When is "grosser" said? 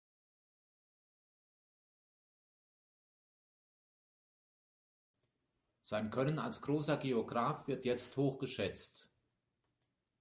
6.63-6.97